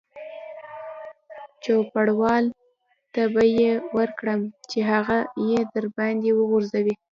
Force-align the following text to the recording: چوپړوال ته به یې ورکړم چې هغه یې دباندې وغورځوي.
چوپړوال 1.63 2.43
ته 3.13 3.23
به 3.33 3.43
یې 3.59 3.71
ورکړم 3.97 4.41
چې 4.69 4.77
هغه 4.91 5.17
یې 5.49 5.59
دباندې 5.75 6.31
وغورځوي. 6.35 6.93